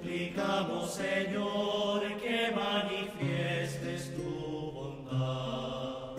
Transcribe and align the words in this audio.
suplicamos, 0.00 0.90
Señor, 0.90 2.00
que 2.22 2.54
manifiestes 2.54 4.14
tu 4.16 4.72
bondad. 4.72 6.16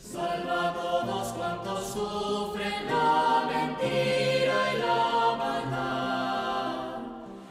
Salva 0.00 0.70
a 0.70 0.74
todos 0.74 1.28
cuantos 1.32 1.86
sufren 1.88 2.86
la 2.86 3.50
mentira 3.52 4.56
y 4.74 4.78
la 4.78 5.36
maldad. 5.38 6.98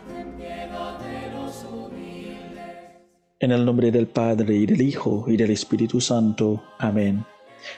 Ten 0.07 0.31
piedad 0.37 0.99
de 0.99 1.31
los 1.35 1.65
humildes. 1.65 3.01
En 3.39 3.51
el 3.51 3.65
nombre 3.65 3.91
del 3.91 4.07
Padre, 4.07 4.55
y 4.55 4.65
del 4.65 4.81
Hijo, 4.81 5.25
y 5.27 5.35
del 5.35 5.51
Espíritu 5.51 5.99
Santo. 5.99 6.63
Amén. 6.79 7.25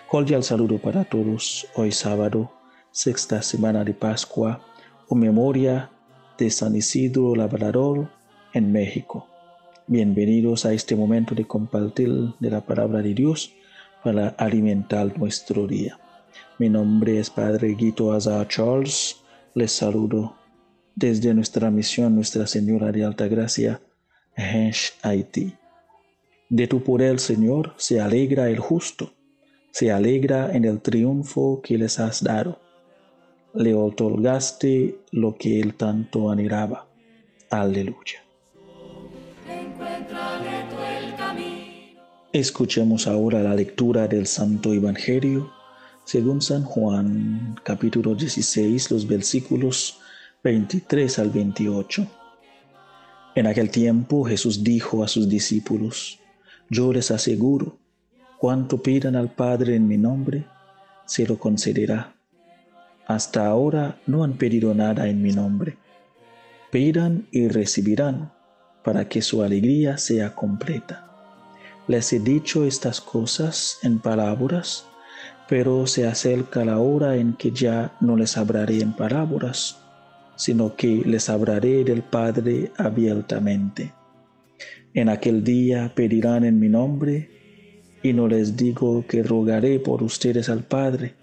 Cordial 0.08 0.44
saludo 0.44 0.78
para 0.78 1.04
todos. 1.04 1.68
Hoy 1.76 1.92
sábado, 1.92 2.52
sexta 2.92 3.42
semana 3.42 3.84
de 3.84 3.94
Pascua, 3.94 4.62
o 5.08 5.16
memoria 5.16 5.92
de 6.38 6.50
San 6.52 6.76
Isidro 6.76 7.36
Labrador 7.36 8.10
en 8.54 8.72
México. 8.72 9.28
Bienvenidos 9.88 10.66
a 10.66 10.74
este 10.74 10.96
momento 10.96 11.34
de 11.34 11.46
compartir 11.46 12.34
de 12.40 12.50
la 12.50 12.66
palabra 12.66 13.02
de 13.02 13.14
Dios 13.14 13.54
para 14.04 14.30
alimentar 14.30 15.18
nuestro 15.18 15.66
día. 15.66 15.98
Mi 16.60 16.70
nombre 16.70 17.20
es 17.20 17.30
Padre 17.30 17.76
Guito 17.76 18.12
Azar 18.12 18.48
Charles. 18.50 19.18
Les 19.54 19.72
saludo 19.72 20.36
desde 20.96 21.34
nuestra 21.34 21.72
misión 21.72 22.16
Nuestra 22.16 22.48
Señora 22.48 22.92
de 22.92 23.06
Alta 23.06 23.28
Gracia, 23.28 23.82
Hensh, 24.36 24.94
Haití. 25.04 25.54
De 26.50 26.68
tu 26.68 26.84
poder, 26.84 27.20
Señor, 27.20 27.74
se 27.78 28.02
alegra 28.02 28.50
el 28.50 28.60
justo, 28.60 29.14
se 29.72 29.92
alegra 29.92 30.54
en 30.54 30.66
el 30.66 30.82
triunfo 30.82 31.62
que 31.62 31.78
les 31.78 32.00
has 32.00 32.24
dado 32.24 32.65
le 33.56 33.74
otorgaste 33.74 35.00
lo 35.12 35.38
que 35.38 35.62
él 35.62 35.76
tanto 35.76 36.30
anhelaba. 36.30 36.88
Aleluya. 37.50 38.22
Escuchemos 42.34 43.08
ahora 43.08 43.42
la 43.42 43.56
lectura 43.56 44.08
del 44.08 44.28
Santo 44.28 44.74
Evangelio 44.74 45.52
según 46.04 46.42
San 46.42 46.64
Juan, 46.64 47.56
capítulo 47.64 48.14
16, 48.14 48.92
los 48.92 49.08
versículos 49.08 50.00
23 50.44 51.18
al 51.20 51.30
28. 51.30 52.06
En 53.36 53.48
aquel 53.48 53.72
tiempo 53.72 54.26
Jesús 54.26 54.64
dijo 54.64 55.04
a 55.04 55.08
sus 55.08 55.30
discípulos, 55.30 56.20
Yo 56.70 56.92
les 56.92 57.10
aseguro, 57.10 57.78
cuanto 58.38 58.84
pidan 58.84 59.16
al 59.16 59.34
Padre 59.34 59.76
en 59.76 59.88
mi 59.88 59.98
nombre, 59.98 60.46
se 61.06 61.26
lo 61.26 61.40
concederá 61.40 62.15
hasta 63.08 63.46
ahora 63.46 64.00
no 64.08 64.24
han 64.24 64.34
pedido 64.34 64.74
nada 64.74 65.08
en 65.08 65.22
mi 65.22 65.32
nombre. 65.32 65.78
Pidan 66.72 67.28
y 67.32 67.48
recibirán 67.48 68.32
para 68.84 69.08
que 69.08 69.22
su 69.22 69.44
alegría 69.44 69.98
sea 69.98 70.36
completa. 70.36 71.08
Les 71.88 72.12
he 72.14 72.20
dicho 72.20 72.66
estas 72.66 73.02
cosas 73.02 73.80
en 73.84 74.00
palabras, 74.00 74.86
pero 75.48 75.86
se 75.86 76.08
acerca 76.08 76.66
la 76.66 76.80
hora 76.80 77.16
en 77.16 77.34
que 77.34 77.52
ya 77.52 77.96
no 78.00 78.16
les 78.16 78.38
hablaré 78.38 78.82
en 78.82 78.94
palabras, 78.94 79.80
sino 80.36 80.76
que 80.76 81.04
les 81.06 81.30
hablaré 81.30 81.84
del 81.84 82.02
Padre 82.02 82.72
abiertamente. 82.78 83.94
En 84.94 85.10
aquel 85.10 85.44
día 85.44 85.94
pedirán 85.94 86.44
en 86.46 86.60
mi 86.60 86.70
nombre, 86.70 87.30
y 88.02 88.14
no 88.14 88.28
les 88.28 88.56
digo 88.56 89.06
que 89.08 89.24
rogaré 89.24 89.80
por 89.80 90.04
ustedes 90.04 90.50
al 90.50 90.64
Padre, 90.64 91.16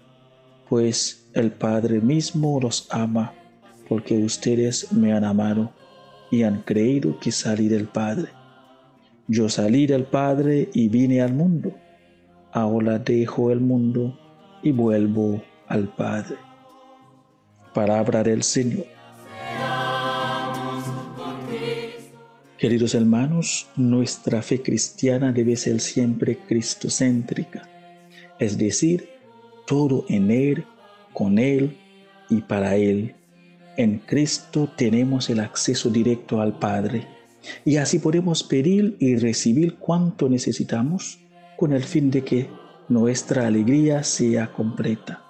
pues 0.69 1.22
el 1.33 1.51
Padre 1.51 1.99
mismo 1.99 2.59
los 2.59 2.87
ama, 2.91 3.33
porque 3.87 4.17
ustedes 4.17 4.91
me 4.91 5.13
han 5.13 5.23
amado 5.23 5.71
y 6.31 6.43
han 6.43 6.61
creído 6.61 7.19
que 7.19 7.31
salí 7.31 7.67
del 7.67 7.87
Padre. 7.87 8.29
Yo 9.27 9.49
salí 9.49 9.87
del 9.87 10.03
Padre 10.03 10.69
y 10.73 10.89
vine 10.89 11.21
al 11.21 11.33
mundo. 11.33 11.73
Ahora 12.51 12.99
dejo 12.99 13.51
el 13.51 13.59
mundo 13.59 14.19
y 14.61 14.71
vuelvo 14.71 15.41
al 15.67 15.87
Padre. 15.87 16.37
Palabra 17.73 18.23
del 18.23 18.43
Señor. 18.43 18.85
Queridos 22.57 22.95
hermanos, 22.95 23.67
nuestra 23.75 24.41
fe 24.41 24.61
cristiana 24.61 25.33
debe 25.33 25.57
ser 25.57 25.81
siempre 25.81 26.37
cristocéntrica, 26.37 27.67
es 28.39 28.57
decir, 28.57 29.09
todo 29.67 30.05
en 30.07 30.31
Él, 30.31 30.65
con 31.13 31.39
Él 31.39 31.77
y 32.29 32.41
para 32.41 32.75
Él. 32.75 33.15
En 33.77 33.99
Cristo 33.99 34.69
tenemos 34.75 35.29
el 35.29 35.39
acceso 35.39 35.89
directo 35.89 36.41
al 36.41 36.59
Padre 36.59 37.07
y 37.65 37.77
así 37.77 37.99
podemos 37.99 38.43
pedir 38.43 38.95
y 38.99 39.15
recibir 39.15 39.75
cuanto 39.75 40.29
necesitamos 40.29 41.19
con 41.57 41.73
el 41.73 41.83
fin 41.83 42.11
de 42.11 42.23
que 42.23 42.49
nuestra 42.89 43.47
alegría 43.47 44.03
sea 44.03 44.51
completa. 44.51 45.23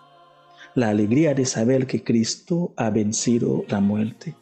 La 0.75 0.89
alegría 0.89 1.33
de 1.33 1.45
saber 1.45 1.85
que 1.85 2.03
Cristo 2.03 2.73
ha 2.77 2.89
vencido 2.89 3.63
la 3.67 3.79
muerte. 3.79 4.35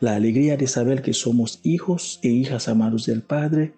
La 0.00 0.16
alegría 0.16 0.56
de 0.56 0.66
saber 0.66 1.02
que 1.02 1.12
somos 1.12 1.60
hijos 1.62 2.18
e 2.22 2.28
hijas 2.28 2.68
amados 2.68 3.06
del 3.06 3.22
Padre. 3.22 3.74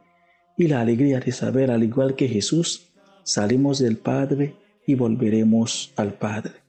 Y 0.57 0.69
la 0.69 0.81
alegría 0.81 1.21
de 1.21 1.33
saber, 1.33 1.71
al 1.71 1.83
igual 1.83 2.15
que 2.15 2.29
Jesús, 2.29 2.89
salimos 3.25 3.79
del 3.79 3.99
Padre 3.99 4.57
y 4.87 4.95
volveremos 4.95 5.93
al 5.97 6.15
Padre. 6.15 6.68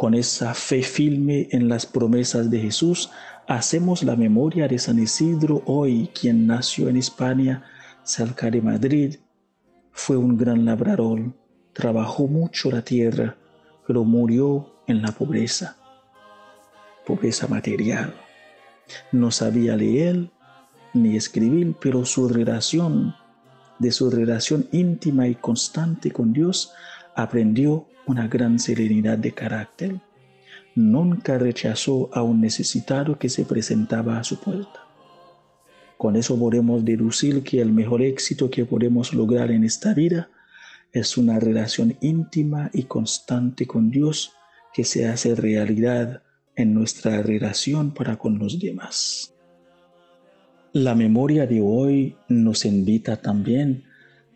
Con 0.00 0.14
esa 0.14 0.54
fe 0.54 0.82
firme 0.82 1.46
en 1.50 1.68
las 1.68 1.84
promesas 1.84 2.50
de 2.50 2.58
Jesús, 2.58 3.10
hacemos 3.46 4.02
la 4.02 4.16
memoria 4.16 4.66
de 4.66 4.78
San 4.78 4.98
Isidro 4.98 5.62
hoy, 5.66 6.08
quien 6.18 6.46
nació 6.46 6.88
en 6.88 6.96
España, 6.96 7.64
cerca 8.02 8.50
de 8.50 8.62
Madrid. 8.62 9.16
Fue 9.92 10.16
un 10.16 10.38
gran 10.38 10.64
labrador, 10.64 11.34
trabajó 11.74 12.28
mucho 12.28 12.70
la 12.70 12.80
tierra, 12.80 13.36
pero 13.86 14.02
murió 14.04 14.72
en 14.86 15.02
la 15.02 15.12
pobreza, 15.12 15.76
pobreza 17.04 17.46
material. 17.46 18.14
No 19.12 19.30
sabía 19.30 19.76
leer 19.76 20.30
ni 20.94 21.14
escribir, 21.14 21.76
pero 21.78 22.06
su 22.06 22.26
relación, 22.26 23.14
de 23.78 23.92
su 23.92 24.08
relación 24.10 24.66
íntima 24.72 25.28
y 25.28 25.34
constante 25.34 26.10
con 26.10 26.32
Dios, 26.32 26.72
aprendió 27.14 27.86
una 28.06 28.28
gran 28.28 28.58
serenidad 28.58 29.18
de 29.18 29.32
carácter. 29.32 30.00
Nunca 30.74 31.38
rechazó 31.38 32.10
a 32.12 32.22
un 32.22 32.40
necesitado 32.40 33.18
que 33.18 33.28
se 33.28 33.44
presentaba 33.44 34.18
a 34.18 34.24
su 34.24 34.40
puerta. 34.40 34.86
Con 35.96 36.16
eso 36.16 36.38
podemos 36.38 36.84
deducir 36.84 37.42
que 37.42 37.60
el 37.60 37.72
mejor 37.72 38.02
éxito 38.02 38.50
que 38.50 38.64
podemos 38.64 39.12
lograr 39.12 39.50
en 39.50 39.64
esta 39.64 39.92
vida 39.92 40.30
es 40.92 41.16
una 41.16 41.38
relación 41.38 41.96
íntima 42.00 42.70
y 42.72 42.84
constante 42.84 43.66
con 43.66 43.90
Dios 43.90 44.32
que 44.72 44.84
se 44.84 45.06
hace 45.06 45.34
realidad 45.34 46.22
en 46.56 46.74
nuestra 46.74 47.22
relación 47.22 47.92
para 47.92 48.16
con 48.16 48.38
los 48.38 48.58
demás. 48.58 49.34
La 50.72 50.94
memoria 50.94 51.46
de 51.46 51.60
hoy 51.60 52.16
nos 52.28 52.64
invita 52.64 53.16
también 53.16 53.84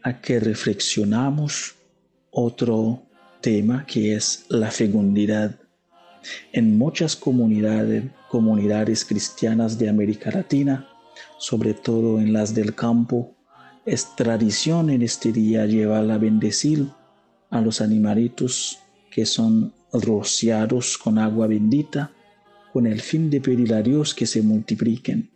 a 0.02 0.20
que 0.20 0.40
reflexionamos 0.40 1.76
otro 2.34 3.02
tema 3.40 3.86
que 3.86 4.14
es 4.14 4.44
la 4.48 4.70
fecundidad. 4.70 5.56
En 6.52 6.76
muchas 6.76 7.16
comunidades, 7.16 8.04
comunidades 8.28 9.04
cristianas 9.04 9.78
de 9.78 9.88
América 9.88 10.30
Latina, 10.30 10.88
sobre 11.38 11.74
todo 11.74 12.18
en 12.18 12.32
las 12.32 12.54
del 12.54 12.74
campo, 12.74 13.34
es 13.86 14.16
tradición 14.16 14.90
en 14.90 15.02
este 15.02 15.30
día 15.30 15.66
llevar 15.66 16.10
a 16.10 16.18
bendecir 16.18 16.88
a 17.50 17.60
los 17.60 17.80
animalitos 17.80 18.78
que 19.10 19.26
son 19.26 19.72
rociados 19.92 20.98
con 20.98 21.18
agua 21.18 21.46
bendita 21.46 22.10
con 22.72 22.86
el 22.86 23.00
fin 23.00 23.30
de 23.30 23.40
pedir 23.40 23.72
a 23.72 23.82
Dios 23.82 24.14
que 24.14 24.26
se 24.26 24.42
multipliquen. 24.42 25.30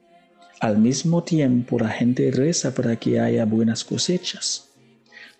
Al 0.58 0.78
mismo 0.78 1.22
tiempo 1.22 1.78
la 1.78 1.90
gente 1.90 2.32
reza 2.32 2.74
para 2.74 2.96
que 2.96 3.20
haya 3.20 3.44
buenas 3.44 3.84
cosechas. 3.84 4.67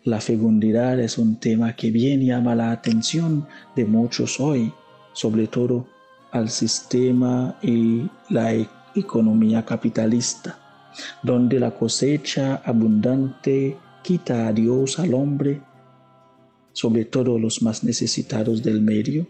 La 0.09 0.23
fecundidad 0.23 0.99
es 1.01 1.19
un 1.19 1.37
tema 1.37 1.77
que 1.77 1.91
bien 1.91 2.25
llama 2.25 2.55
la 2.55 2.73
atención 2.73 3.47
de 3.77 3.85
muchos 3.85 4.41
hoy, 4.41 4.73
sobre 5.13 5.49
todo 5.49 5.87
al 6.31 6.49
sistema 6.49 7.59
y 7.61 8.09
la 8.31 8.55
e-, 8.55 8.67
economía 8.95 9.67
capitalista, 9.67 10.89
donde 11.23 11.61
la 11.61 11.73
cosecha 11.73 12.63
abundante 12.65 13.77
quita 14.03 14.49
a 14.49 14.55
Dios 14.55 14.99
al 14.99 15.13
hombre, 15.13 15.61
sobre 16.73 17.05
todo 17.05 17.39
los 17.39 17.61
más 17.61 17.85
necesitados 17.85 18.63
del 18.63 18.81
medio, 18.81 19.27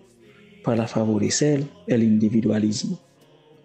para 0.62 0.86
favorecer 0.86 1.66
el 1.88 2.04
individualismo. 2.04 3.00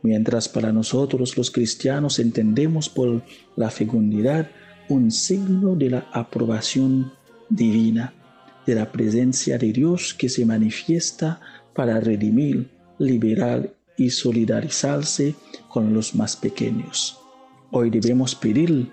Mientras 0.01 0.49
para 0.49 0.73
nosotros 0.73 1.37
los 1.37 1.51
cristianos 1.51 2.17
entendemos 2.17 2.89
por 2.89 3.21
la 3.55 3.69
fecundidad 3.69 4.49
un 4.89 5.11
signo 5.11 5.75
de 5.75 5.89
la 5.89 6.07
aprobación 6.11 7.11
divina, 7.49 8.13
de 8.65 8.75
la 8.75 8.91
presencia 8.91 9.57
de 9.57 9.71
Dios 9.71 10.13
que 10.13 10.29
se 10.29 10.45
manifiesta 10.45 11.39
para 11.73 11.99
redimir, 11.99 12.69
liberar 12.97 13.73
y 13.97 14.09
solidarizarse 14.09 15.35
con 15.67 15.93
los 15.93 16.15
más 16.15 16.35
pequeños. 16.35 17.19
Hoy 17.71 17.89
debemos 17.89 18.35
pedir 18.35 18.91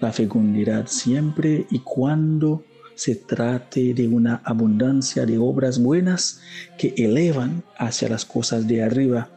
la 0.00 0.12
fecundidad 0.12 0.86
siempre 0.86 1.66
y 1.70 1.80
cuando 1.80 2.64
se 2.94 3.14
trate 3.14 3.94
de 3.94 4.08
una 4.08 4.42
abundancia 4.44 5.26
de 5.26 5.38
obras 5.38 5.82
buenas 5.82 6.40
que 6.78 6.94
elevan 6.96 7.62
hacia 7.78 8.08
las 8.08 8.24
cosas 8.24 8.66
de 8.66 8.82
arriba, 8.82 9.30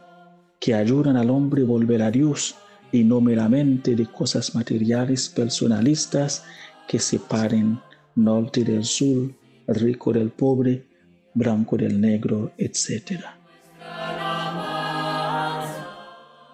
que 0.60 0.74
ayudan 0.74 1.16
al 1.16 1.30
hombre 1.30 1.62
a 1.62 1.66
volver 1.66 2.02
a 2.02 2.10
Dios 2.10 2.56
y 2.92 3.04
no 3.04 3.20
meramente 3.20 3.94
de 3.94 4.06
cosas 4.06 4.54
materiales 4.54 5.28
personalistas 5.28 6.44
que 6.86 6.98
separen 6.98 7.80
norte 8.14 8.64
del 8.64 8.84
sur, 8.84 9.34
rico 9.66 10.12
del 10.12 10.30
pobre, 10.30 10.86
blanco 11.34 11.76
del 11.76 12.00
negro, 12.00 12.52
etc. 12.58 13.24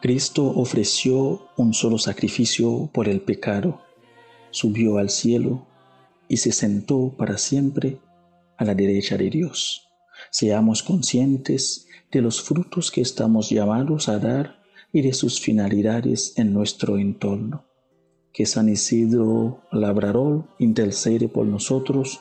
Cristo 0.00 0.46
ofreció 0.46 1.48
un 1.56 1.74
solo 1.74 1.98
sacrificio 1.98 2.90
por 2.92 3.08
el 3.08 3.20
pecado, 3.20 3.82
subió 4.50 4.98
al 4.98 5.10
cielo 5.10 5.66
y 6.28 6.38
se 6.38 6.52
sentó 6.52 7.14
para 7.18 7.36
siempre 7.36 7.98
a 8.56 8.64
la 8.64 8.74
derecha 8.74 9.18
de 9.18 9.28
Dios. 9.28 9.88
Seamos 10.30 10.82
conscientes 10.82 11.86
de 12.10 12.22
los 12.22 12.40
frutos 12.40 12.90
que 12.90 13.00
estamos 13.00 13.50
llamados 13.50 14.08
a 14.08 14.18
dar 14.18 14.59
y 14.92 15.02
de 15.02 15.12
sus 15.12 15.40
finalidades 15.40 16.34
en 16.36 16.52
nuestro 16.52 16.98
entorno. 16.98 17.64
Que 18.32 18.46
San 18.46 18.68
Isidro 18.68 19.62
Labrador 19.72 20.44
intercede 20.58 21.28
por 21.28 21.46
nosotros 21.46 22.20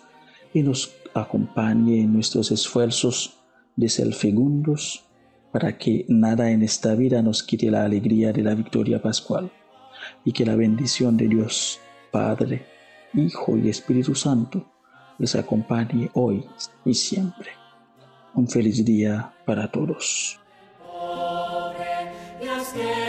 y 0.54 0.64
nos 0.64 0.96
acompañe 1.14 2.02
en 2.02 2.14
nuestros 2.14 2.52
esfuerzos 2.52 3.38
de 3.76 3.90
ser 3.90 4.14
fecundos 4.14 5.06
para 5.52 5.78
que 5.78 6.06
nada 6.08 6.52
en 6.52 6.64
esta 6.64 6.96
vida 6.96 7.22
nos 7.22 7.44
quite 7.44 7.72
la 7.72 7.86
alegría 7.86 8.32
de 8.34 8.44
la 8.44 8.54
victoria 8.54 9.02
pascual 9.02 9.52
y 10.24 10.32
que 10.32 10.46
la 10.46 10.56
bendición 10.56 11.18
de 11.18 11.28
Dios 11.28 11.80
Padre, 12.12 12.66
Hijo 13.14 13.58
y 13.58 13.70
Espíritu 13.70 14.16
Santo 14.16 14.66
les 15.18 15.36
acompañe 15.36 16.10
hoy 16.14 16.46
y 16.86 16.94
siempre. 16.94 17.50
Un 18.34 18.48
feliz 18.48 18.84
día 18.86 19.34
para 19.46 19.70
todos. 19.70 20.40
Pobre, 22.72 23.09